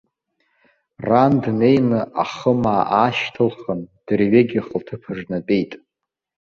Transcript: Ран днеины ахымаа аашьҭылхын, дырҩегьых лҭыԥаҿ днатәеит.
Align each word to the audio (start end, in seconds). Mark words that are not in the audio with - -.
Ран 1.07 1.33
днеины 1.43 2.01
ахымаа 2.23 2.83
аашьҭылхын, 2.99 3.81
дырҩегьых 4.05 4.67
лҭыԥаҿ 4.79 5.19
днатәеит. 5.25 5.71